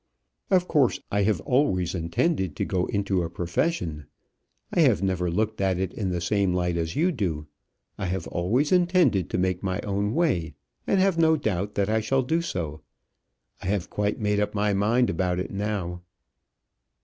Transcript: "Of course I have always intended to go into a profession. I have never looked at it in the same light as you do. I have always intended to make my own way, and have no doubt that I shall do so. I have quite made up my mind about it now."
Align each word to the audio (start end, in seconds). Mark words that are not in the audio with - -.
"Of 0.49 0.67
course 0.67 0.99
I 1.11 1.21
have 1.21 1.41
always 1.41 1.93
intended 1.93 2.55
to 2.55 2.65
go 2.65 2.87
into 2.87 3.21
a 3.21 3.29
profession. 3.29 4.07
I 4.73 4.79
have 4.79 5.03
never 5.03 5.29
looked 5.29 5.61
at 5.61 5.77
it 5.77 5.93
in 5.93 6.09
the 6.09 6.19
same 6.19 6.53
light 6.55 6.75
as 6.75 6.95
you 6.95 7.11
do. 7.11 7.45
I 7.99 8.07
have 8.07 8.25
always 8.29 8.71
intended 8.71 9.29
to 9.29 9.37
make 9.37 9.61
my 9.61 9.79
own 9.81 10.15
way, 10.15 10.55
and 10.87 10.99
have 10.99 11.19
no 11.19 11.37
doubt 11.37 11.75
that 11.75 11.87
I 11.87 11.99
shall 12.01 12.23
do 12.23 12.41
so. 12.41 12.81
I 13.61 13.67
have 13.67 13.91
quite 13.91 14.19
made 14.19 14.39
up 14.39 14.55
my 14.55 14.73
mind 14.73 15.11
about 15.11 15.37
it 15.39 15.51
now." 15.51 16.01